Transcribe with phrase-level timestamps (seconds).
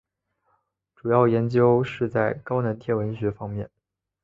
[0.95, 3.69] 主要研究是在高能天文学方面。